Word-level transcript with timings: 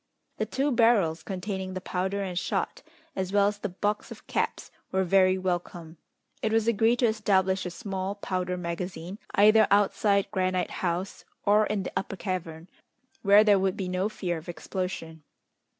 The 0.37 0.47
two 0.47 0.71
barrels, 0.71 1.21
containing 1.21 1.75
the 1.75 1.79
powder 1.79 2.23
and 2.23 2.35
shot, 2.35 2.81
as 3.15 3.31
well 3.31 3.45
as 3.47 3.59
the 3.59 3.69
box 3.69 4.09
of 4.09 4.25
caps, 4.25 4.71
were 4.91 5.03
very 5.03 5.37
welcome. 5.37 5.97
It 6.41 6.51
was 6.51 6.67
agreed 6.67 6.97
to 7.01 7.05
establish 7.05 7.67
a 7.67 7.69
small 7.69 8.15
powder 8.15 8.57
magazine, 8.57 9.19
either 9.35 9.67
outside 9.69 10.31
Granite 10.31 10.71
House 10.81 11.23
or 11.45 11.67
in 11.67 11.83
the 11.83 11.93
Upper 11.95 12.15
Cavern, 12.15 12.67
where 13.21 13.43
there 13.43 13.59
would 13.59 13.77
be 13.77 13.87
no 13.87 14.09
fear 14.09 14.39
of 14.39 14.49
explosion. 14.49 15.21